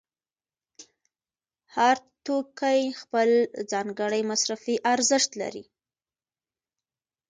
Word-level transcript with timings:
هر 1.75 1.97
توکی 2.25 2.81
خپل 3.01 3.29
ځانګړی 3.71 4.21
مصرفي 4.31 4.75
ارزښت 4.93 5.31
لري 5.41 5.65